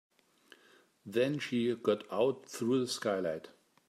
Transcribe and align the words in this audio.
Then 1.05 1.37
she 1.37 1.75
got 1.75 2.11
out 2.11 2.47
through 2.47 2.79
the 2.79 2.87
skylight. 2.87 3.49